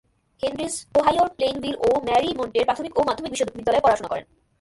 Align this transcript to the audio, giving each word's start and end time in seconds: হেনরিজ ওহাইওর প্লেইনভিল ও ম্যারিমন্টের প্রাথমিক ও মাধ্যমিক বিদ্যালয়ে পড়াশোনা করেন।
হেনরিজ 0.43 0.75
ওহাইওর 0.97 1.29
প্লেইনভিল 1.37 1.75
ও 1.87 1.89
ম্যারিমন্টের 2.07 2.67
প্রাথমিক 2.67 2.93
ও 2.99 3.01
মাধ্যমিক 3.07 3.33
বিদ্যালয়ে 3.57 3.83
পড়াশোনা 3.85 4.11
করেন। 4.11 4.25